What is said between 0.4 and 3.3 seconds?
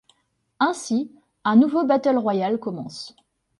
Ainsi, un nouveau Battle Royal commence.